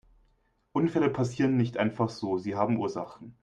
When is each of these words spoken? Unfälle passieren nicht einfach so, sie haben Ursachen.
Unfälle 0.71 1.11
passieren 1.11 1.57
nicht 1.57 1.77
einfach 1.77 2.09
so, 2.09 2.39
sie 2.39 2.55
haben 2.55 2.77
Ursachen. 2.77 3.35